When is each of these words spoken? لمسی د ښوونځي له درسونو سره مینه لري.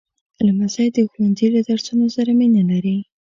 لمسی 0.45 0.87
د 0.95 0.97
ښوونځي 1.11 1.47
له 1.55 1.61
درسونو 1.69 2.05
سره 2.15 2.31
مینه 2.39 2.63
لري. 2.71 2.97